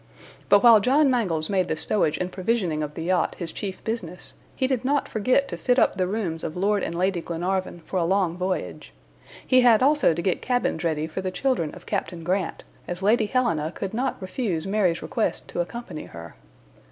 But 0.49 0.63
while 0.63 0.79
John 0.79 1.11
Mangles 1.11 1.47
made 1.47 1.67
the 1.67 1.75
stowage 1.75 2.17
and 2.17 2.31
provisioning 2.31 2.81
of 2.81 2.95
the 2.95 3.03
yacht 3.03 3.35
his 3.37 3.51
chief 3.51 3.83
business, 3.83 4.33
he 4.55 4.65
did 4.65 4.83
not 4.83 5.07
forget 5.07 5.47
to 5.49 5.57
fit 5.57 5.77
up 5.77 5.95
the 5.95 6.07
rooms 6.07 6.43
of 6.43 6.57
Lord 6.57 6.81
and 6.81 6.95
Lady 6.95 7.21
Glenarvan 7.21 7.81
for 7.85 7.97
a 7.97 8.03
long 8.03 8.35
voyage. 8.35 8.93
He 9.45 9.61
had 9.61 9.83
also 9.83 10.15
to 10.15 10.21
get 10.23 10.41
cabins 10.41 10.83
ready 10.83 11.05
for 11.05 11.21
the 11.21 11.29
children 11.29 11.71
of 11.75 11.85
Captain 11.85 12.23
Grant, 12.23 12.63
as 12.87 13.03
Lady 13.03 13.27
Helena 13.27 13.71
could 13.75 13.93
not 13.93 14.19
refuse 14.19 14.65
Mary's 14.65 15.03
request 15.03 15.47
to 15.49 15.61
accompany 15.61 16.05
her. 16.05 16.33